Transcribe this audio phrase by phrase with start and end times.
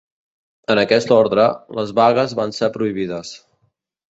[0.75, 1.45] En aquest ordre,
[1.81, 3.37] les vagues van ser prohibides.